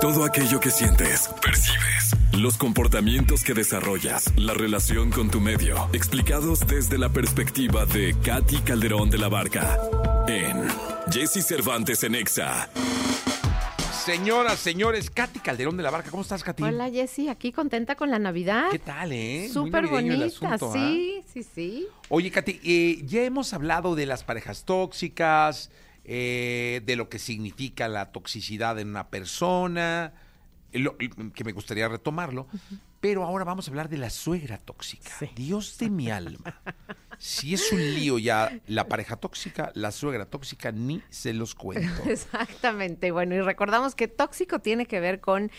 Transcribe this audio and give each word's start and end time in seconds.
Todo 0.00 0.24
aquello 0.24 0.60
que 0.60 0.70
sientes, 0.70 1.30
percibes, 1.42 2.10
los 2.32 2.58
comportamientos 2.58 3.42
que 3.42 3.54
desarrollas, 3.54 4.30
la 4.36 4.52
relación 4.52 5.10
con 5.10 5.30
tu 5.30 5.40
medio, 5.40 5.88
explicados 5.94 6.66
desde 6.66 6.98
la 6.98 7.08
perspectiva 7.08 7.86
de 7.86 8.14
Katy 8.22 8.58
Calderón 8.58 9.08
de 9.08 9.16
la 9.16 9.28
Barca 9.28 9.78
en 10.28 10.68
Jesse 11.10 11.42
Cervantes 11.46 12.02
en 12.04 12.14
Exa. 12.14 12.68
Señoras, 14.04 14.58
señores, 14.58 15.10
Katy 15.10 15.40
Calderón 15.40 15.78
de 15.78 15.82
la 15.82 15.90
Barca, 15.90 16.10
¿cómo 16.10 16.22
estás, 16.22 16.44
Katy? 16.44 16.62
Hola 16.62 16.90
Jessy, 16.90 17.28
aquí 17.30 17.50
contenta 17.50 17.96
con 17.96 18.10
la 18.10 18.18
Navidad. 18.18 18.66
¿Qué 18.70 18.78
tal, 18.78 19.12
eh? 19.12 19.48
Súper 19.50 19.86
bonita, 19.86 20.26
asunto, 20.26 20.72
¿ah? 20.74 20.78
sí, 20.78 21.24
sí, 21.32 21.42
sí. 21.42 21.86
Oye, 22.10 22.30
Katy, 22.30 22.60
eh, 22.62 23.02
ya 23.06 23.22
hemos 23.22 23.54
hablado 23.54 23.94
de 23.94 24.04
las 24.04 24.24
parejas 24.24 24.64
tóxicas, 24.64 25.70
eh, 26.08 26.80
de 26.86 26.94
lo 26.96 27.08
que 27.08 27.18
significa 27.18 27.88
la 27.88 28.12
toxicidad 28.12 28.78
en 28.78 28.88
una 28.88 29.08
persona, 29.08 30.14
lo- 30.72 30.96
que 30.96 31.44
me 31.44 31.52
gustaría 31.52 31.88
retomarlo, 31.88 32.46
pero 33.00 33.24
ahora 33.24 33.44
vamos 33.44 33.66
a 33.66 33.70
hablar 33.70 33.88
de 33.88 33.98
la 33.98 34.10
suegra 34.10 34.58
tóxica. 34.58 35.10
Sí. 35.18 35.30
Dios 35.34 35.78
de 35.78 35.90
mi 35.90 36.10
alma. 36.10 36.60
Si 37.18 37.54
es 37.54 37.72
un 37.72 37.78
lío 37.80 38.18
ya 38.18 38.60
la 38.66 38.88
pareja 38.88 39.16
tóxica, 39.16 39.70
la 39.74 39.90
suegra 39.90 40.26
tóxica, 40.26 40.70
ni 40.72 41.02
se 41.10 41.32
los 41.32 41.54
cuento. 41.54 42.02
Exactamente. 42.08 43.10
Bueno, 43.10 43.34
y 43.34 43.40
recordamos 43.40 43.94
que 43.94 44.06
tóxico 44.06 44.58
tiene 44.60 44.86
que 44.86 45.00
ver 45.00 45.20
con 45.20 45.50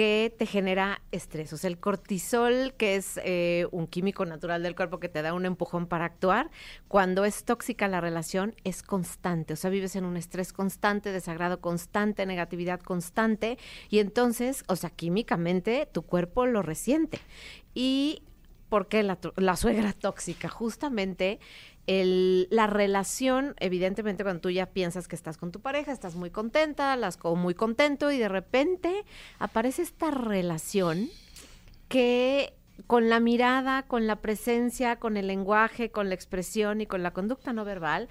que 0.00 0.34
te 0.34 0.46
genera 0.46 1.02
estrés. 1.12 1.52
O 1.52 1.58
sea, 1.58 1.68
el 1.68 1.78
cortisol, 1.78 2.72
que 2.78 2.96
es 2.96 3.20
eh, 3.22 3.66
un 3.70 3.86
químico 3.86 4.24
natural 4.24 4.62
del 4.62 4.74
cuerpo 4.74 4.98
que 4.98 5.10
te 5.10 5.20
da 5.20 5.34
un 5.34 5.44
empujón 5.44 5.86
para 5.86 6.06
actuar, 6.06 6.50
cuando 6.88 7.26
es 7.26 7.44
tóxica 7.44 7.86
la 7.86 8.00
relación, 8.00 8.54
es 8.64 8.82
constante. 8.82 9.52
O 9.52 9.56
sea, 9.56 9.68
vives 9.68 9.96
en 9.96 10.06
un 10.06 10.16
estrés 10.16 10.54
constante, 10.54 11.12
desagrado 11.12 11.60
constante, 11.60 12.24
negatividad 12.24 12.80
constante. 12.80 13.58
Y 13.90 13.98
entonces, 13.98 14.64
o 14.68 14.76
sea, 14.76 14.88
químicamente 14.88 15.86
tu 15.92 16.00
cuerpo 16.00 16.46
lo 16.46 16.62
resiente. 16.62 17.18
Y 17.74 18.22
¿Por 18.70 18.86
qué 18.86 19.02
la, 19.02 19.56
suegra 19.56 19.92
tóxica? 20.00 20.48
Justamente 20.48 21.40
el- 21.86 22.46
la 22.50 22.66
relación, 22.66 23.54
evidentemente 23.58 24.22
cuando 24.22 24.40
tú 24.42 24.50
ya 24.50 24.66
piensas 24.66 25.08
que 25.08 25.16
estás 25.16 25.36
con 25.36 25.50
tu 25.52 25.60
pareja, 25.60 25.92
estás 25.92 26.14
muy 26.14 26.30
contenta, 26.30 26.94
las 26.96 27.18
o 27.22 27.36
muy 27.36 27.54
contento 27.54 28.10
y 28.10 28.18
de 28.18 28.28
repente 28.28 29.04
aparece 29.38 29.82
esta 29.82 30.10
relación 30.10 31.08
que 31.88 32.54
con 32.86 33.08
la 33.10 33.20
mirada, 33.20 33.82
con 33.82 34.06
la 34.06 34.16
presencia, 34.16 34.96
con 34.96 35.16
el 35.16 35.26
lenguaje, 35.26 35.90
con 35.90 36.08
la 36.08 36.14
expresión 36.14 36.80
y 36.80 36.86
con 36.86 37.02
la 37.02 37.12
conducta 37.12 37.52
no 37.52 37.64
verbal, 37.64 38.08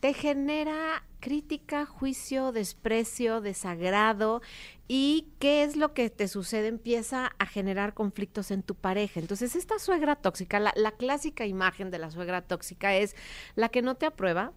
te 0.00 0.14
genera 0.14 1.04
crítica, 1.20 1.84
juicio, 1.86 2.52
desprecio, 2.52 3.40
desagrado 3.40 4.40
y 4.86 5.28
qué 5.38 5.64
es 5.64 5.76
lo 5.76 5.92
que 5.92 6.10
te 6.10 6.28
sucede 6.28 6.68
empieza 6.68 7.32
a 7.38 7.46
generar 7.46 7.94
conflictos 7.94 8.50
en 8.50 8.62
tu 8.62 8.74
pareja. 8.74 9.20
Entonces 9.20 9.56
esta 9.56 9.78
suegra 9.78 10.16
tóxica, 10.16 10.60
la, 10.60 10.72
la 10.76 10.92
clásica 10.92 11.46
imagen 11.46 11.90
de 11.90 11.98
la 11.98 12.10
suegra 12.10 12.42
tóxica 12.42 12.96
es 12.96 13.16
la 13.56 13.68
que 13.68 13.82
no 13.82 13.96
te 13.96 14.06
aprueba, 14.06 14.52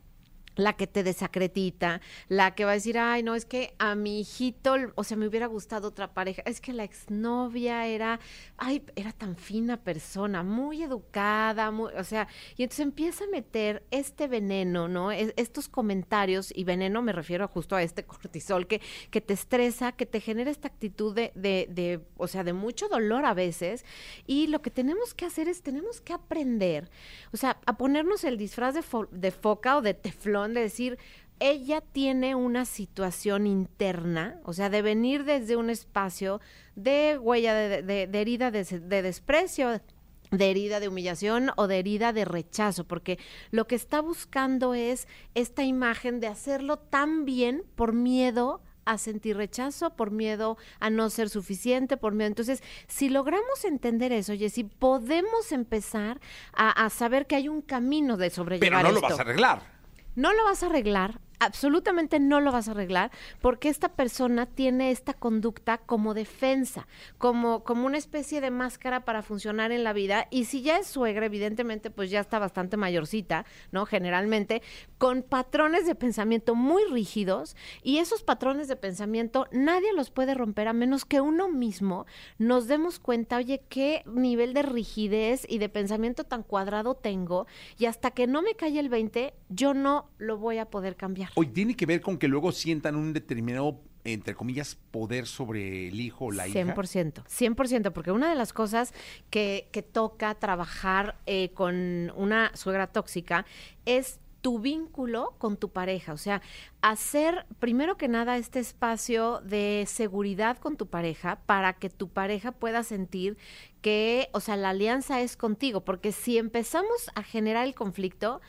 la 0.56 0.74
que 0.74 0.88
te 0.88 1.04
desacredita, 1.04 2.02
la 2.28 2.56
que 2.56 2.66
va 2.66 2.72
a 2.72 2.74
decir, 2.76 2.98
ay, 2.98 3.24
no, 3.24 3.36
es 3.36 3.46
que 3.46 3.74
a 3.80 3.96
mi 3.96 4.20
hijito, 4.22 4.76
o 4.96 5.04
sea, 5.04 5.18
me 5.18 5.28
hubiera 5.28 5.46
gustado 5.48 5.88
otra 5.88 6.14
pareja, 6.14 6.42
es 6.46 6.60
que 6.62 6.74
la 6.74 6.84
exnovia 6.84 7.88
era, 7.88 8.20
ay, 8.58 8.84
era 8.96 9.12
tan 9.12 9.36
fina 9.36 9.78
persona, 9.78 10.44
muy 10.44 10.84
educada, 10.84 11.72
muy, 11.72 11.94
o 11.94 12.04
sea, 12.04 12.28
y 12.58 12.64
entonces 12.64 12.84
empieza 12.86 13.24
a 13.24 13.28
meter 13.28 13.84
este 13.92 14.28
veneno, 14.28 14.88
¿no? 14.88 15.12
Es- 15.12 15.34
estos 15.38 15.70
comentarios, 15.70 16.52
y 16.56 16.64
veneno 16.64 17.02
me 17.02 17.14
refiero 17.14 17.48
justo 17.48 17.76
a 17.76 17.84
este 17.84 18.04
cortisol 18.06 18.68
que, 18.68 18.82
que 19.10 19.22
te 19.22 19.34
estresa, 19.34 19.92
que 19.94 20.06
te 20.06 20.20
genera 20.20 20.52
esta 20.52 20.68
actitud 20.68 21.16
de, 21.16 21.32
de, 21.36 21.68
de, 21.70 22.02
o 22.18 22.28
sea, 22.28 22.44
de 22.44 22.54
mucho 22.54 22.90
dolor 22.90 23.26
a 23.26 23.34
veces, 23.34 23.86
y 24.28 24.48
lo 24.48 24.62
que 24.62 24.70
tenemos 24.72 25.14
que 25.14 25.26
hacer 25.26 25.48
es, 25.48 25.62
tenemos 25.62 26.02
que 26.02 26.14
aprender, 26.14 26.90
o 27.34 27.38
sea, 27.38 27.60
a 27.66 27.78
ponernos 27.78 28.24
el 28.24 28.38
disfraz 28.38 28.74
de, 28.74 28.82
fo- 28.82 29.10
de 29.12 29.32
foca 29.32 29.78
o 29.78 29.82
de 29.82 29.94
teflón, 29.94 30.41
de 30.54 30.62
decir, 30.62 30.98
ella 31.40 31.82
tiene 31.82 32.36
una 32.36 32.66
situación 32.66 33.48
interna, 33.48 34.40
o 34.44 34.54
sea, 34.54 34.70
de 34.70 34.82
venir 34.82 35.24
desde 35.24 35.56
un 35.56 35.70
espacio 35.72 36.40
de 36.76 37.18
huella 37.20 37.54
de, 37.56 37.82
de- 37.82 38.08
de 38.08 38.22
herida 38.22 38.52
de, 38.52 38.64
de 38.64 39.02
desprecio, 39.02 39.82
de 40.30 40.50
herida 40.52 40.80
de 40.80 40.88
humillación 40.88 41.52
o 41.58 41.68
de 41.68 41.80
herida 41.80 42.14
de 42.14 42.26
rechazo, 42.26 42.86
porque 42.86 43.18
lo 43.50 43.66
que 43.68 43.76
está 43.76 44.02
buscando 44.02 44.74
es 44.76 45.08
esta 45.36 45.64
imagen 45.64 46.20
de 46.20 46.28
hacerlo 46.28 46.78
tan 46.78 47.26
bien 47.26 47.64
por 47.76 47.94
miedo 47.94 48.62
a 48.86 48.98
sentir 48.98 49.36
rechazo, 49.38 49.96
por 49.96 50.10
miedo 50.12 50.58
a 50.80 50.90
no 50.90 51.10
ser 51.10 51.30
suficiente, 51.30 51.98
por 51.98 52.14
miedo. 52.14 52.28
Entonces, 52.30 52.64
si 52.88 53.10
logramos 53.10 53.64
entender 53.66 54.12
eso, 54.12 54.34
Jessy, 54.34 54.64
podemos 54.64 55.52
empezar 55.52 56.20
a, 56.54 56.86
a 56.86 56.90
saber 56.90 57.28
que 57.28 57.36
hay 57.36 57.48
un 57.50 57.62
camino 57.62 58.16
de 58.18 58.30
sobrellevar 58.30 58.82
Pero 58.84 58.90
no 58.90 58.96
lo 58.96 59.02
vas 59.02 59.20
a 59.20 59.22
arreglar. 59.22 59.71
No 60.16 60.34
lo 60.34 60.44
vas 60.44 60.62
a 60.62 60.66
arreglar, 60.66 61.22
absolutamente 61.42 62.20
no 62.20 62.40
lo 62.40 62.52
vas 62.52 62.68
a 62.68 62.72
arreglar, 62.72 63.10
porque 63.42 63.68
esta 63.68 63.90
persona 63.90 64.46
tiene 64.46 64.92
esta 64.92 65.16
conducta 65.16 65.80
como 65.80 66.14
defensa, 66.14 66.88
como, 67.18 67.64
como 67.64 67.88
una 67.88 67.98
especie 67.98 68.42
de 68.42 68.52
máscara 68.52 69.06
para 69.06 69.24
funcionar 69.24 69.72
en 69.72 69.84
la 69.84 69.92
vida. 69.92 70.28
Y 70.30 70.46
si 70.46 70.62
ya 70.62 70.78
es 70.78 70.86
suegra, 70.86 71.26
evidentemente, 71.26 71.90
pues 71.90 72.12
ya 72.12 72.20
está 72.20 72.38
bastante 72.38 72.78
mayorcita, 72.78 73.46
¿no? 73.72 73.88
Generalmente, 73.88 74.62
con 75.00 75.24
patrones 75.24 75.88
de 75.88 75.96
pensamiento 75.96 76.54
muy 76.54 76.84
rígidos, 76.86 77.56
y 77.82 77.98
esos 77.98 78.22
patrones 78.22 78.68
de 78.68 78.76
pensamiento 78.76 79.48
nadie 79.52 79.94
los 79.94 80.12
puede 80.12 80.36
romper 80.36 80.68
a 80.68 80.74
menos 80.74 81.06
que 81.06 81.22
uno 81.22 81.50
mismo 81.50 82.06
nos 82.38 82.68
demos 82.68 83.00
cuenta, 83.00 83.38
oye, 83.38 83.64
qué 83.68 84.04
nivel 84.06 84.54
de 84.54 84.62
rigidez 84.62 85.48
y 85.50 85.58
de 85.58 85.70
pensamiento 85.70 86.24
tan 86.24 86.44
cuadrado 86.44 86.94
tengo, 86.94 87.48
y 87.80 87.88
hasta 87.88 88.12
que 88.12 88.28
no 88.28 88.44
me 88.44 88.54
calle 88.54 88.80
el 88.80 88.90
20, 88.90 89.34
yo 89.50 89.74
no 89.74 90.08
lo 90.20 90.38
voy 90.38 90.60
a 90.60 90.70
poder 90.70 90.96
cambiar. 90.96 91.31
Hoy 91.36 91.48
tiene 91.48 91.76
que 91.76 91.86
ver 91.86 92.02
con 92.02 92.18
que 92.18 92.28
luego 92.28 92.52
sientan 92.52 92.96
un 92.96 93.14
determinado, 93.14 93.80
entre 94.04 94.36
comillas, 94.36 94.78
poder 94.92 95.28
sobre 95.28 95.88
el 95.88 96.00
hijo 96.00 96.26
o 96.26 96.32
la 96.32 96.48
hija. 96.48 96.76
100%, 96.76 97.24
100%, 97.26 97.92
porque 97.94 98.12
una 98.12 98.30
de 98.30 98.36
las 98.36 98.54
cosas 98.54 98.94
que, 99.30 99.68
que 99.72 99.82
toca 99.82 100.36
trabajar 100.36 101.18
eh, 101.26 101.52
con 101.54 102.12
una 102.16 102.52
suegra 102.56 102.88
tóxica 102.88 103.46
es 103.86 104.20
tu 104.42 104.60
vínculo 104.60 105.36
con 105.38 105.56
tu 105.56 105.70
pareja, 105.70 106.14
o 106.14 106.18
sea, 106.18 106.42
hacer 106.82 107.46
primero 107.60 107.96
que 107.98 108.08
nada 108.08 108.38
este 108.38 108.60
espacio 108.60 109.40
de 109.42 109.86
seguridad 109.88 110.58
con 110.58 110.78
tu 110.78 110.88
pareja 110.88 111.42
para 111.46 111.74
que 111.74 111.90
tu 111.90 112.10
pareja 112.10 112.52
pueda 112.52 112.84
sentir 112.84 113.38
que, 113.82 114.30
o 114.34 114.40
sea, 114.40 114.58
la 114.58 114.70
alianza 114.70 115.22
es 115.22 115.38
contigo, 115.38 115.82
porque 115.86 116.12
si 116.12 116.40
empezamos 116.40 117.12
a 117.14 117.22
generar 117.22 117.68
el 117.68 117.76
conflicto, 117.76 118.42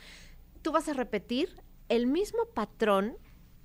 tú 0.63 0.71
vas 0.71 0.89
a 0.89 0.93
repetir 0.93 1.61
el 1.89 2.07
mismo 2.07 2.45
patrón 2.53 3.17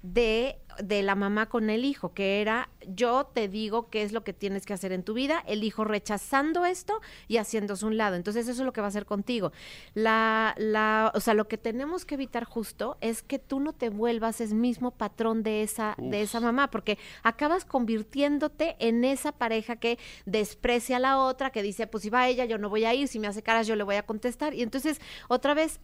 de, 0.03 0.59
de 0.83 1.03
la 1.03 1.17
mamá 1.17 1.49
con 1.49 1.71
el 1.71 1.84
hijo, 1.84 2.15
que 2.15 2.41
era 2.41 2.69
yo 2.87 3.27
te 3.27 3.49
digo 3.49 3.91
qué 3.91 4.03
es 4.03 4.12
lo 4.12 4.23
que 4.23 4.33
tienes 4.33 4.65
que 4.65 4.73
hacer 4.73 4.93
en 4.93 5.03
tu 5.03 5.12
vida, 5.12 5.43
el 5.47 5.65
hijo 5.65 5.84
rechazando 5.84 6.65
esto 6.65 7.01
y 7.27 7.39
haciéndose 7.39 7.84
un 7.84 7.97
lado. 7.97 8.15
Entonces 8.15 8.47
eso 8.47 8.62
es 8.62 8.67
lo 8.67 8.73
que 8.73 8.81
va 8.81 8.87
a 8.87 8.89
hacer 8.89 9.07
contigo. 9.07 9.53
La, 9.95 10.55
la, 10.57 11.11
o 11.15 11.21
sea, 11.21 11.34
lo 11.34 11.49
que 11.49 11.59
tenemos 11.59 12.05
que 12.05 12.15
evitar 12.15 12.45
justo 12.45 12.97
es 13.01 13.23
que 13.23 13.39
tú 13.39 13.61
no 13.61 13.73
te 13.73 13.91
vuelvas 13.91 14.41
el 14.41 14.55
mismo 14.55 14.93
patrón 14.93 15.43
de 15.43 15.62
esa, 15.62 15.97
de 15.99 16.23
esa 16.23 16.41
mamá, 16.41 16.71
porque 16.71 16.99
acabas 17.23 17.65
convirtiéndote 17.65 18.77
en 18.78 19.05
esa 19.05 19.33
pareja 19.33 19.77
que 19.77 19.99
desprecia 20.27 20.97
a 20.97 21.01
la 21.01 21.19
otra, 21.19 21.51
que 21.51 21.62
dice, 21.62 21.87
pues 21.87 22.03
si 22.03 22.11
va 22.11 22.28
ella, 22.28 22.45
yo 22.45 22.59
no 22.59 22.69
voy 22.69 22.84
a 22.84 22.95
ir, 22.95 23.09
si 23.09 23.19
me 23.19 23.27
hace 23.27 23.43
caras, 23.43 23.67
yo 23.67 23.75
le 23.75 23.83
voy 23.83 23.97
a 23.97 24.07
contestar. 24.07 24.55
Y 24.55 24.62
entonces, 24.62 25.01
otra 25.28 25.55
vez, 25.55 25.81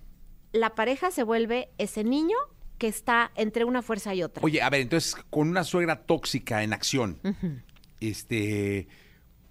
la 0.54 0.74
pareja 0.74 1.10
se 1.10 1.24
vuelve 1.24 1.68
ese 1.78 2.04
niño 2.04 2.36
que 2.78 2.86
está 2.86 3.32
entre 3.34 3.64
una 3.64 3.82
fuerza 3.82 4.14
y 4.14 4.22
otra. 4.22 4.42
Oye, 4.42 4.62
a 4.62 4.70
ver, 4.70 4.80
entonces, 4.80 5.16
con 5.28 5.48
una 5.48 5.64
suegra 5.64 6.02
tóxica 6.06 6.62
en 6.62 6.72
acción, 6.72 7.18
este, 8.00 8.88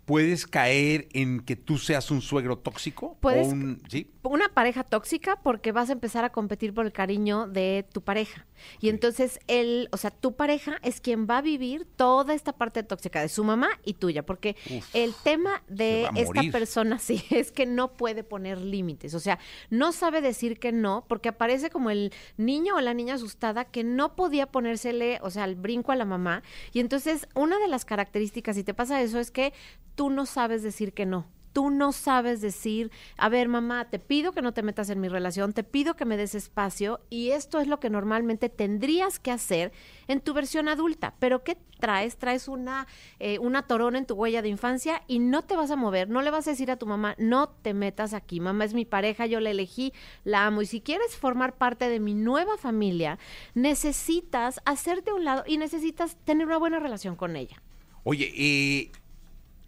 ¿puedes 0.05 0.47
caer 0.47 1.07
en 1.13 1.39
que 1.39 1.55
tú 1.55 1.77
seas 1.77 2.11
un 2.11 2.21
suegro 2.21 2.57
tóxico? 2.57 3.17
Puedes- 3.21 3.47
O 3.47 3.51
un- 3.51 3.81
¿Sí? 3.89 4.09
Una 4.23 4.47
pareja 4.49 4.83
tóxica 4.85 5.37
porque 5.43 5.71
vas 5.73 5.89
a 5.89 5.93
empezar 5.93 6.23
a 6.23 6.31
competir 6.31 6.73
por 6.73 6.85
el 6.85 6.93
cariño 6.93 7.47
de 7.47 7.85
tu 7.91 8.01
pareja. 8.01 8.45
Y 8.79 8.87
entonces 8.87 9.39
él, 9.47 9.89
o 9.91 9.97
sea, 9.97 10.11
tu 10.11 10.35
pareja 10.37 10.77
es 10.81 11.01
quien 11.01 11.27
va 11.29 11.39
a 11.39 11.41
vivir 11.41 11.85
toda 11.97 12.33
esta 12.33 12.53
parte 12.53 12.83
tóxica 12.83 13.19
de 13.19 13.27
su 13.27 13.43
mamá 13.43 13.67
y 13.83 13.95
tuya, 13.95 14.25
porque 14.25 14.55
Uf, 14.69 14.89
el 14.95 15.13
tema 15.25 15.61
de 15.67 16.03
esta 16.15 16.41
persona 16.51 16.99
sí 16.99 17.21
es 17.31 17.51
que 17.51 17.65
no 17.65 17.91
puede 17.97 18.23
poner 18.23 18.61
límites, 18.61 19.13
o 19.13 19.19
sea, 19.19 19.39
no 19.69 19.91
sabe 19.91 20.21
decir 20.21 20.57
que 20.57 20.71
no, 20.71 21.03
porque 21.09 21.27
aparece 21.29 21.69
como 21.69 21.89
el 21.89 22.13
niño 22.37 22.75
o 22.77 22.81
la 22.81 22.93
niña 22.93 23.15
asustada 23.15 23.65
que 23.65 23.83
no 23.83 24.15
podía 24.15 24.47
ponérsele, 24.47 25.19
o 25.21 25.29
sea, 25.31 25.43
el 25.43 25.55
brinco 25.55 25.91
a 25.91 25.95
la 25.97 26.05
mamá. 26.05 26.43
Y 26.71 26.79
entonces 26.79 27.27
una 27.35 27.59
de 27.59 27.67
las 27.67 27.83
características, 27.83 28.55
si 28.55 28.63
te 28.63 28.73
pasa 28.73 29.01
eso, 29.01 29.19
es 29.19 29.31
que 29.31 29.51
tú 29.95 30.09
no 30.09 30.25
sabes 30.25 30.63
decir 30.63 30.93
que 30.93 31.05
no. 31.05 31.27
tú 31.53 31.69
no 31.69 31.91
sabes 31.91 32.41
decir, 32.41 32.91
a 33.15 33.29
ver, 33.29 33.47
mamá, 33.47 33.85
te 33.85 33.99
pido 33.99 34.31
que 34.31 34.41
no 34.41 34.53
te 34.53 34.63
metas 34.63 34.89
en 34.89 34.99
mi 34.99 35.07
relación, 35.07 35.53
te 35.53 35.63
pido 35.63 35.95
que 35.95 36.03
me 36.03 36.17
des 36.17 36.33
espacio 36.33 36.99
y 37.11 37.29
esto 37.29 37.59
es 37.59 37.67
lo 37.67 37.79
que 37.79 37.91
normalmente 37.91 38.49
tendrías 38.49 39.19
que 39.19 39.29
hacer 39.31 39.71
en 40.07 40.19
tu 40.19 40.33
versión 40.33 40.67
adulta. 40.67 41.13
Pero 41.19 41.43
¿qué 41.43 41.57
traes? 41.79 42.17
Traes 42.17 42.47
una, 42.47 42.87
eh, 43.19 43.37
una 43.37 43.67
torona 43.67 43.99
en 43.99 44.07
tu 44.07 44.15
huella 44.15 44.41
de 44.41 44.49
infancia 44.49 45.03
y 45.07 45.19
no 45.19 45.43
te 45.43 45.55
vas 45.55 45.69
a 45.69 45.75
mover, 45.75 46.09
no 46.09 46.23
le 46.23 46.31
vas 46.31 46.47
a 46.47 46.51
decir 46.51 46.71
a 46.71 46.77
tu 46.77 46.87
mamá, 46.87 47.13
no 47.19 47.49
te 47.49 47.75
metas 47.75 48.15
aquí, 48.15 48.39
mamá 48.39 48.65
es 48.65 48.73
mi 48.73 48.85
pareja, 48.85 49.27
yo 49.27 49.39
la 49.39 49.51
elegí, 49.51 49.93
la 50.23 50.47
amo 50.47 50.63
y 50.63 50.65
si 50.65 50.81
quieres 50.81 51.15
formar 51.15 51.55
parte 51.55 51.87
de 51.87 51.99
mi 51.99 52.15
nueva 52.15 52.57
familia, 52.57 53.19
necesitas 53.53 54.59
hacerte 54.65 55.13
un 55.13 55.23
lado 55.23 55.43
y 55.45 55.57
necesitas 55.57 56.17
tener 56.25 56.47
una 56.47 56.57
buena 56.57 56.79
relación 56.79 57.15
con 57.15 57.35
ella. 57.35 57.61
Oye, 58.05 58.33
eh, 58.35 58.91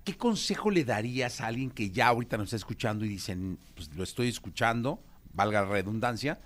¿qué 0.05 0.15
consejo 0.15 0.69
le 0.69 0.85
darías 0.85 1.41
a 1.41 1.47
alguien 1.47 1.71
que 1.71 1.89
ya 1.89 2.07
ahorita 2.07 2.37
nos 2.37 2.45
está 2.45 2.55
escuchando 2.55 3.03
y 3.03 3.09
dicen, 3.09 3.57
pues 3.73 3.93
lo 3.95 4.03
estoy 4.03 4.29
escuchando, 4.29 5.03
valga 5.33 5.63
la 5.63 5.67
redundancia, 5.67 6.39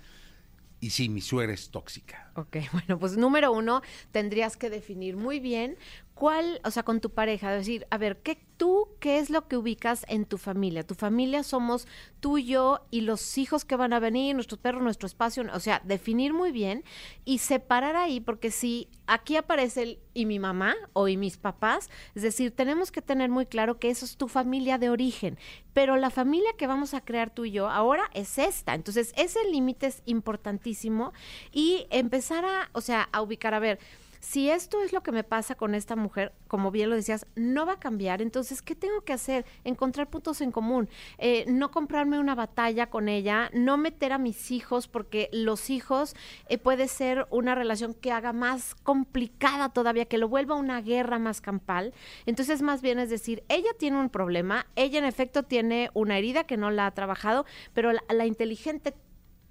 y 0.80 0.90
sí, 0.90 1.10
mi 1.10 1.20
suegra 1.20 1.52
es 1.52 1.70
tóxica? 1.70 2.32
Ok, 2.34 2.56
bueno, 2.72 2.98
pues 2.98 3.16
número 3.16 3.52
uno, 3.52 3.82
tendrías 4.10 4.56
que 4.56 4.70
definir 4.70 5.16
muy 5.16 5.38
bien 5.38 5.76
cuál, 6.20 6.60
o 6.64 6.70
sea, 6.70 6.82
con 6.82 7.00
tu 7.00 7.08
pareja, 7.08 7.50
decir, 7.50 7.86
a 7.88 7.96
ver, 7.96 8.18
¿qué 8.18 8.38
tú, 8.58 8.88
qué 9.00 9.20
es 9.20 9.30
lo 9.30 9.48
que 9.48 9.56
ubicas 9.56 10.04
en 10.06 10.26
tu 10.26 10.36
familia? 10.36 10.86
Tu 10.86 10.94
familia 10.94 11.42
somos 11.42 11.88
tú, 12.20 12.38
yo 12.38 12.80
y 12.90 13.00
los 13.00 13.38
hijos 13.38 13.64
que 13.64 13.74
van 13.74 13.94
a 13.94 14.00
venir, 14.00 14.34
nuestros 14.34 14.60
perros, 14.60 14.82
nuestro 14.82 15.06
espacio, 15.06 15.46
o 15.50 15.60
sea, 15.60 15.80
definir 15.82 16.34
muy 16.34 16.52
bien 16.52 16.84
y 17.24 17.38
separar 17.38 17.96
ahí, 17.96 18.20
porque 18.20 18.50
si 18.50 18.90
aquí 19.06 19.36
aparece 19.36 19.82
el 19.82 19.98
y 20.12 20.26
mi 20.26 20.38
mamá 20.38 20.74
o 20.92 21.08
y 21.08 21.16
mis 21.16 21.38
papás, 21.38 21.88
es 22.14 22.22
decir, 22.22 22.50
tenemos 22.50 22.92
que 22.92 23.00
tener 23.00 23.30
muy 23.30 23.46
claro 23.46 23.78
que 23.78 23.88
eso 23.88 24.04
es 24.04 24.18
tu 24.18 24.28
familia 24.28 24.76
de 24.76 24.90
origen, 24.90 25.38
pero 25.72 25.96
la 25.96 26.10
familia 26.10 26.52
que 26.58 26.66
vamos 26.66 26.92
a 26.92 27.00
crear 27.00 27.30
tú 27.30 27.46
y 27.46 27.52
yo 27.52 27.70
ahora 27.70 28.10
es 28.12 28.36
esta. 28.36 28.74
Entonces, 28.74 29.14
ese 29.16 29.42
límite 29.50 29.86
es 29.86 30.02
importantísimo 30.04 31.14
y 31.50 31.86
empezar 31.88 32.44
a, 32.44 32.68
o 32.74 32.82
sea, 32.82 33.08
a 33.10 33.22
ubicar, 33.22 33.54
a 33.54 33.58
ver, 33.58 33.78
si 34.20 34.50
esto 34.50 34.82
es 34.82 34.92
lo 34.92 35.02
que 35.02 35.12
me 35.12 35.24
pasa 35.24 35.54
con 35.54 35.74
esta 35.74 35.96
mujer, 35.96 36.32
como 36.46 36.70
bien 36.70 36.90
lo 36.90 36.96
decías, 36.96 37.26
no 37.36 37.66
va 37.66 37.74
a 37.74 37.80
cambiar, 37.80 38.20
entonces, 38.22 38.62
¿qué 38.62 38.74
tengo 38.74 39.00
que 39.00 39.14
hacer? 39.14 39.46
Encontrar 39.64 40.10
puntos 40.10 40.40
en 40.42 40.52
común, 40.52 40.88
eh, 41.18 41.46
no 41.48 41.70
comprarme 41.70 42.18
una 42.18 42.34
batalla 42.34 42.90
con 42.90 43.08
ella, 43.08 43.50
no 43.54 43.78
meter 43.78 44.12
a 44.12 44.18
mis 44.18 44.50
hijos, 44.50 44.88
porque 44.88 45.30
los 45.32 45.70
hijos 45.70 46.14
eh, 46.48 46.58
puede 46.58 46.86
ser 46.86 47.26
una 47.30 47.54
relación 47.54 47.94
que 47.94 48.12
haga 48.12 48.32
más 48.32 48.74
complicada 48.74 49.70
todavía, 49.70 50.04
que 50.04 50.18
lo 50.18 50.28
vuelva 50.28 50.54
una 50.54 50.80
guerra 50.82 51.18
más 51.18 51.40
campal. 51.40 51.94
Entonces, 52.26 52.62
más 52.62 52.82
bien 52.82 52.98
es 52.98 53.10
decir, 53.10 53.42
ella 53.48 53.70
tiene 53.78 53.98
un 53.98 54.10
problema, 54.10 54.66
ella 54.76 54.98
en 54.98 55.06
efecto 55.06 55.44
tiene 55.44 55.90
una 55.94 56.18
herida 56.18 56.44
que 56.44 56.58
no 56.58 56.70
la 56.70 56.86
ha 56.86 56.90
trabajado, 56.90 57.46
pero 57.72 57.92
la, 57.92 58.04
la 58.10 58.26
inteligente 58.26 58.94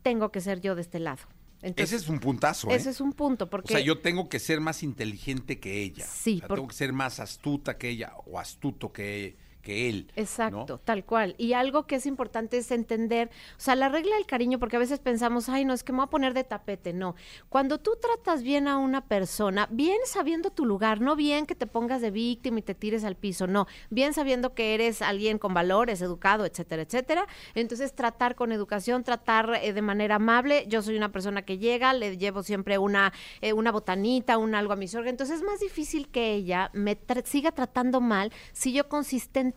tengo 0.03 0.31
que 0.31 0.41
ser 0.41 0.61
yo 0.61 0.75
de 0.75 0.81
este 0.81 0.99
lado 0.99 1.23
ese 1.61 1.95
es 1.95 2.09
un 2.09 2.19
puntazo. 2.19 2.69
¿eh? 2.69 2.75
Ese 2.75 2.89
es 2.91 3.01
un 3.01 3.13
punto. 3.13 3.49
Porque, 3.49 3.73
o 3.73 3.77
sea, 3.77 3.85
yo 3.85 3.99
tengo 3.99 4.29
que 4.29 4.39
ser 4.39 4.61
más 4.61 4.83
inteligente 4.83 5.59
que 5.59 5.81
ella. 5.81 6.05
Sí. 6.05 6.41
Tengo 6.47 6.67
que 6.67 6.75
ser 6.75 6.93
más 6.93 7.19
astuta 7.19 7.77
que 7.77 7.89
ella 7.89 8.13
o 8.25 8.39
astuto 8.39 8.91
que 8.93 9.35
que 9.61 9.89
él. 9.89 10.11
Exacto, 10.15 10.79
tal 10.83 11.05
cual. 11.05 11.35
Y 11.37 11.53
algo 11.53 11.85
que 11.85 11.95
es 11.95 12.05
importante 12.05 12.57
es 12.57 12.71
entender, 12.71 13.29
o 13.57 13.59
sea, 13.59 13.75
la 13.75 13.89
regla 13.89 14.15
del 14.15 14.25
cariño, 14.25 14.59
porque 14.59 14.77
a 14.77 14.79
veces 14.79 14.99
pensamos, 14.99 15.49
ay, 15.49 15.65
no, 15.65 15.73
es 15.73 15.83
que 15.83 15.91
me 15.91 15.97
voy 15.97 16.05
a 16.05 16.09
poner 16.09 16.33
de 16.33 16.43
tapete. 16.43 16.93
No. 16.93 17.15
Cuando 17.49 17.79
tú 17.79 17.97
tratas 18.01 18.43
bien 18.43 18.67
a 18.67 18.77
una 18.77 19.05
persona, 19.07 19.67
bien 19.71 19.97
sabiendo 20.05 20.51
tu 20.51 20.65
lugar, 20.65 21.01
no 21.01 21.15
bien 21.15 21.45
que 21.45 21.55
te 21.55 21.67
pongas 21.67 22.01
de 22.01 22.11
víctima 22.11 22.59
y 22.59 22.61
te 22.61 22.75
tires 22.75 23.03
al 23.03 23.15
piso, 23.15 23.47
no. 23.47 23.67
Bien 23.89 24.13
sabiendo 24.13 24.53
que 24.53 24.73
eres 24.73 25.01
alguien 25.01 25.37
con 25.37 25.53
valores, 25.53 26.01
educado, 26.01 26.45
etcétera, 26.45 26.83
etcétera. 26.83 27.27
Entonces, 27.55 27.93
tratar 27.93 28.35
con 28.35 28.51
educación, 28.51 29.03
tratar 29.03 29.59
eh, 29.61 29.73
de 29.73 29.81
manera 29.81 30.15
amable. 30.15 30.65
Yo 30.67 30.81
soy 30.81 30.95
una 30.95 31.11
persona 31.11 31.43
que 31.43 31.57
llega, 31.57 31.93
le 31.93 32.17
llevo 32.17 32.43
siempre 32.43 32.77
una, 32.77 33.13
eh, 33.41 33.53
una 33.53 33.71
botanita, 33.71 34.37
un 34.37 34.55
algo 34.55 34.73
a 34.73 34.75
mi 34.75 34.87
sorga. 34.87 35.09
Entonces, 35.09 35.37
es 35.37 35.43
más 35.43 35.59
difícil 35.59 36.09
que 36.09 36.33
ella 36.33 36.69
me 36.73 36.97
siga 37.25 37.51
tratando 37.51 38.01
mal 38.01 38.31
si 38.53 38.71
yo 38.73 38.87
consistente 38.87 39.48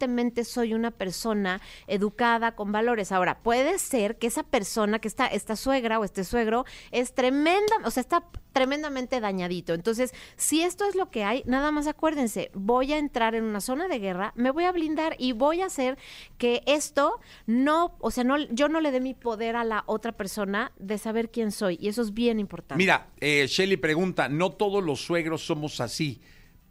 soy 0.44 0.74
una 0.74 0.90
persona 0.90 1.60
educada, 1.86 2.54
con 2.54 2.72
valores. 2.72 3.12
Ahora, 3.12 3.38
puede 3.42 3.78
ser 3.78 4.16
que 4.16 4.26
esa 4.26 4.42
persona, 4.42 4.98
que 4.98 5.08
está 5.08 5.26
esta 5.26 5.56
suegra 5.56 5.98
o 5.98 6.04
este 6.04 6.24
suegro, 6.24 6.64
es 6.90 7.14
tremenda, 7.14 7.76
o 7.84 7.90
sea, 7.90 8.00
está 8.00 8.24
tremendamente 8.52 9.20
dañadito. 9.20 9.74
Entonces, 9.74 10.12
si 10.36 10.62
esto 10.62 10.84
es 10.86 10.94
lo 10.94 11.10
que 11.10 11.24
hay, 11.24 11.42
nada 11.46 11.70
más 11.70 11.86
acuérdense, 11.86 12.50
voy 12.54 12.92
a 12.92 12.98
entrar 12.98 13.34
en 13.34 13.44
una 13.44 13.60
zona 13.60 13.88
de 13.88 13.98
guerra, 13.98 14.32
me 14.36 14.50
voy 14.50 14.64
a 14.64 14.72
blindar 14.72 15.16
y 15.18 15.32
voy 15.32 15.62
a 15.62 15.66
hacer 15.66 15.98
que 16.38 16.62
esto 16.66 17.20
no, 17.46 17.96
o 18.00 18.10
sea, 18.10 18.24
no, 18.24 18.38
yo 18.38 18.68
no 18.68 18.80
le 18.80 18.90
dé 18.90 19.00
mi 19.00 19.14
poder 19.14 19.56
a 19.56 19.64
la 19.64 19.84
otra 19.86 20.12
persona 20.12 20.72
de 20.78 20.98
saber 20.98 21.30
quién 21.30 21.52
soy. 21.52 21.78
Y 21.80 21.88
eso 21.88 22.02
es 22.02 22.12
bien 22.12 22.38
importante. 22.38 22.82
Mira, 22.82 23.08
eh, 23.20 23.46
Shelly 23.48 23.76
pregunta, 23.76 24.28
no 24.28 24.50
todos 24.50 24.82
los 24.82 25.00
suegros 25.04 25.44
somos 25.44 25.80
así 25.80 26.20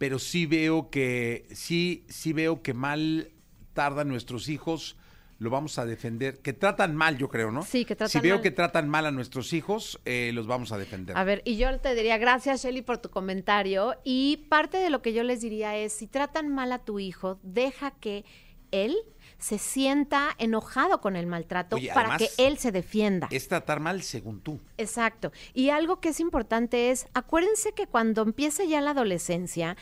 pero 0.02 0.18
sí 0.18 0.48
veo 0.48 0.90
que, 0.90 1.46
sí, 1.52 2.06
sí 2.10 2.34
veo 2.34 2.64
que 2.64 2.74
mal 2.74 3.30
tardan 3.74 4.08
nuestros 4.08 4.50
hijos, 4.50 4.98
lo 5.38 5.52
vamos 5.52 5.78
a 5.78 5.86
defender. 5.86 6.40
Que 6.40 6.54
tratan 6.54 6.96
mal, 6.96 7.20
yo 7.20 7.30
creo, 7.30 7.52
¿no? 7.52 7.62
Sí, 7.62 7.86
que 7.86 7.96
tratan 7.96 8.10
Si 8.10 8.20
veo 8.20 8.42
que 8.42 8.50
tratan 8.50 8.90
mal 8.90 9.06
a 9.06 9.12
nuestros 9.12 9.54
hijos, 9.54 10.02
eh, 10.06 10.32
los 10.34 10.48
vamos 10.48 10.72
a 10.72 10.80
defender. 10.80 11.16
A 11.16 11.24
ver, 11.24 11.44
y 11.46 11.58
yo 11.58 11.80
te 11.80 11.94
diría, 11.94 12.18
gracias, 12.18 12.64
Shelly, 12.64 12.82
por 12.82 12.98
tu 12.98 13.12
comentario. 13.12 13.94
Y 14.04 14.38
parte 14.50 14.78
de 14.78 14.90
lo 14.90 15.04
que 15.04 15.14
yo 15.14 15.22
les 15.22 15.42
diría 15.42 15.78
es, 15.78 15.94
si 15.94 16.08
tratan 16.08 16.50
mal 16.50 16.72
a 16.72 16.80
tu 16.80 16.98
hijo, 16.98 17.40
deja 17.44 17.92
que 17.92 18.26
él 18.72 18.98
se 19.42 19.58
sienta 19.58 20.36
enojado 20.38 21.02
con 21.02 21.16
el 21.16 21.26
maltrato 21.26 21.78
para 21.94 22.18
que 22.18 22.30
él 22.38 22.60
se 22.60 22.72
defienda. 22.72 23.28
Es 23.32 23.48
tratar 23.48 23.80
mal 23.80 24.04
según 24.04 24.40
tú. 24.40 24.60
Exacto. 24.78 25.32
Y 25.54 25.70
algo 25.70 26.00
que 26.00 26.10
es 26.10 26.20
importante 26.20 26.92
es, 26.92 27.08
acuérdense 27.14 27.74
que 27.74 27.88
cuando 27.88 28.22
empieza 28.22 28.64
ya 28.64 28.80
la 28.82 28.92
adolescencia, 28.92 29.76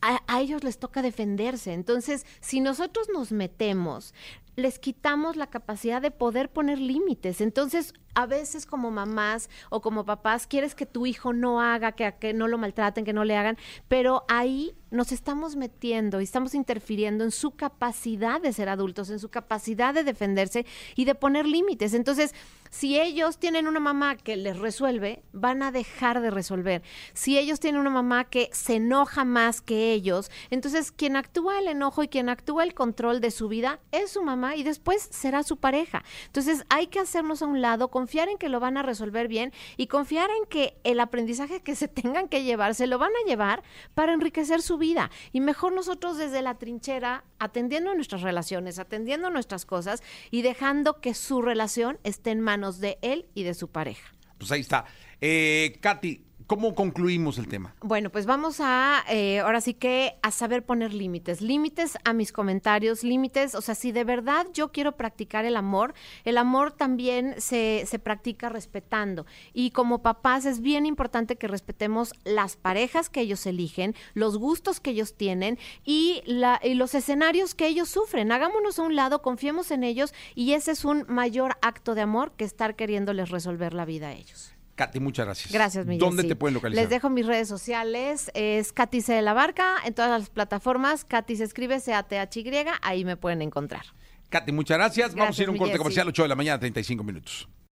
a, 0.00 0.40
ellos 0.40 0.64
les 0.64 0.78
toca 0.78 1.02
defenderse. 1.02 1.74
Entonces, 1.74 2.26
si 2.40 2.60
nosotros 2.60 3.08
nos 3.12 3.30
metemos, 3.32 4.14
les 4.56 4.78
quitamos 4.78 5.36
la 5.36 5.46
capacidad 5.46 6.02
de 6.02 6.10
poder 6.10 6.50
poner 6.50 6.78
límites. 6.78 7.40
Entonces, 7.40 7.94
a 8.14 8.26
veces 8.26 8.66
como 8.66 8.90
mamás 8.90 9.48
o 9.70 9.80
como 9.80 10.04
papás 10.04 10.46
quieres 10.46 10.74
que 10.74 10.84
tu 10.84 11.06
hijo 11.06 11.32
no 11.32 11.60
haga, 11.60 11.92
que, 11.92 12.34
no 12.34 12.48
lo 12.48 12.58
maltraten, 12.58 13.04
que 13.04 13.12
no 13.12 13.24
le 13.24 13.36
hagan, 13.36 13.56
pero 13.88 14.24
ahí 14.28 14.74
nos 14.90 15.12
estamos 15.12 15.56
metiendo 15.56 16.20
y 16.20 16.24
estamos 16.24 16.54
interfiriendo 16.54 17.24
en 17.24 17.30
su 17.30 17.52
capacidad 17.52 18.40
de 18.40 18.52
ser 18.52 18.68
adultos, 18.68 19.08
en 19.10 19.18
su 19.18 19.30
capacidad 19.30 19.94
de 19.94 20.04
defenderse 20.04 20.66
y 20.94 21.06
de 21.06 21.14
poner 21.14 21.46
límites. 21.46 21.94
Entonces, 21.94 22.34
si 22.72 22.98
ellos 22.98 23.36
tienen 23.36 23.68
una 23.68 23.80
mamá 23.80 24.16
que 24.16 24.34
les 24.34 24.58
resuelve, 24.58 25.22
van 25.32 25.62
a 25.62 25.70
dejar 25.70 26.22
de 26.22 26.30
resolver. 26.30 26.82
Si 27.12 27.38
ellos 27.38 27.60
tienen 27.60 27.82
una 27.82 27.90
mamá 27.90 28.24
que 28.24 28.48
se 28.52 28.76
enoja 28.76 29.24
más 29.24 29.60
que 29.60 29.92
ellos, 29.92 30.30
entonces 30.48 30.90
quien 30.90 31.16
actúa 31.16 31.58
el 31.58 31.68
enojo 31.68 32.02
y 32.02 32.08
quien 32.08 32.30
actúa 32.30 32.64
el 32.64 32.72
control 32.72 33.20
de 33.20 33.30
su 33.30 33.48
vida 33.48 33.80
es 33.92 34.12
su 34.12 34.22
mamá 34.22 34.56
y 34.56 34.62
después 34.62 35.06
será 35.10 35.42
su 35.42 35.58
pareja. 35.58 36.02
Entonces, 36.24 36.64
hay 36.70 36.86
que 36.86 36.98
hacernos 36.98 37.42
a 37.42 37.46
un 37.46 37.60
lado, 37.60 37.90
confiar 37.90 38.30
en 38.30 38.38
que 38.38 38.48
lo 38.48 38.58
van 38.58 38.78
a 38.78 38.82
resolver 38.82 39.28
bien 39.28 39.52
y 39.76 39.88
confiar 39.88 40.30
en 40.30 40.46
que 40.48 40.80
el 40.82 40.98
aprendizaje 41.00 41.60
que 41.60 41.76
se 41.76 41.88
tengan 41.88 42.26
que 42.26 42.42
llevar 42.42 42.74
se 42.74 42.86
lo 42.86 42.98
van 42.98 43.12
a 43.12 43.28
llevar 43.28 43.62
para 43.92 44.14
enriquecer 44.14 44.62
su 44.62 44.78
vida. 44.78 45.10
Y 45.30 45.42
mejor 45.42 45.74
nosotros 45.74 46.16
desde 46.16 46.40
la 46.40 46.56
trinchera, 46.56 47.24
atendiendo 47.38 47.94
nuestras 47.94 48.22
relaciones, 48.22 48.78
atendiendo 48.78 49.28
nuestras 49.28 49.66
cosas 49.66 50.02
y 50.30 50.40
dejando 50.40 51.02
que 51.02 51.12
su 51.12 51.42
relación 51.42 51.98
esté 52.02 52.30
en 52.30 52.40
manos 52.40 52.61
de 52.70 52.98
él 53.02 53.26
y 53.34 53.42
de 53.42 53.54
su 53.54 53.68
pareja. 53.68 54.12
Pues 54.38 54.50
ahí 54.52 54.60
está. 54.60 54.84
Eh, 55.20 55.78
Katy, 55.80 56.24
¿Cómo 56.52 56.74
concluimos 56.74 57.38
el 57.38 57.48
tema? 57.48 57.74
Bueno, 57.80 58.10
pues 58.10 58.26
vamos 58.26 58.60
a, 58.60 59.04
eh, 59.08 59.38
ahora 59.38 59.62
sí 59.62 59.72
que, 59.72 60.18
a 60.20 60.30
saber 60.30 60.66
poner 60.66 60.92
límites. 60.92 61.40
Límites 61.40 61.96
a 62.04 62.12
mis 62.12 62.30
comentarios, 62.30 63.04
límites, 63.04 63.54
o 63.54 63.62
sea, 63.62 63.74
si 63.74 63.90
de 63.90 64.04
verdad 64.04 64.46
yo 64.52 64.70
quiero 64.70 64.92
practicar 64.98 65.46
el 65.46 65.56
amor, 65.56 65.94
el 66.24 66.36
amor 66.36 66.72
también 66.72 67.36
se, 67.38 67.84
se 67.86 67.98
practica 67.98 68.50
respetando. 68.50 69.24
Y 69.54 69.70
como 69.70 70.02
papás 70.02 70.44
es 70.44 70.60
bien 70.60 70.84
importante 70.84 71.36
que 71.36 71.48
respetemos 71.48 72.12
las 72.24 72.56
parejas 72.56 73.08
que 73.08 73.22
ellos 73.22 73.46
eligen, 73.46 73.94
los 74.12 74.36
gustos 74.36 74.78
que 74.78 74.90
ellos 74.90 75.14
tienen 75.16 75.58
y, 75.86 76.20
la, 76.26 76.60
y 76.62 76.74
los 76.74 76.94
escenarios 76.94 77.54
que 77.54 77.66
ellos 77.66 77.88
sufren. 77.88 78.30
Hagámonos 78.30 78.78
a 78.78 78.82
un 78.82 78.94
lado, 78.94 79.22
confiemos 79.22 79.70
en 79.70 79.84
ellos 79.84 80.12
y 80.34 80.52
ese 80.52 80.72
es 80.72 80.84
un 80.84 81.06
mayor 81.08 81.56
acto 81.62 81.94
de 81.94 82.02
amor 82.02 82.32
que 82.32 82.44
estar 82.44 82.76
queriéndoles 82.76 83.30
resolver 83.30 83.72
la 83.72 83.86
vida 83.86 84.08
a 84.08 84.12
ellos. 84.12 84.52
Katy, 84.74 85.00
muchas 85.00 85.26
gracias. 85.26 85.52
Gracias, 85.52 85.86
Miguel. 85.86 86.00
¿Dónde 86.00 86.24
te 86.24 86.34
pueden 86.34 86.54
localizar? 86.54 86.82
Les 86.82 86.90
dejo 86.90 87.10
mis 87.10 87.26
redes 87.26 87.48
sociales. 87.48 88.30
Es 88.34 88.72
Katy 88.72 89.02
C. 89.02 89.12
de 89.12 89.22
la 89.22 89.34
Barca 89.34 89.76
en 89.84 89.94
todas 89.94 90.10
las 90.10 90.30
plataformas. 90.30 91.04
Katy 91.04 91.36
se 91.36 91.44
escribe 91.44 91.78
C-A-T-H-Y. 91.78 92.66
Ahí 92.82 93.04
me 93.04 93.16
pueden 93.16 93.42
encontrar. 93.42 93.84
Katy, 94.30 94.52
muchas 94.52 94.78
gracias. 94.78 95.14
Vamos 95.14 95.38
a 95.38 95.42
ir 95.42 95.48
a 95.48 95.52
un 95.52 95.58
corte 95.58 95.76
comercial, 95.76 96.08
8 96.08 96.22
de 96.22 96.28
la 96.28 96.36
mañana, 96.36 96.58
35 96.58 97.04
minutos. 97.04 97.48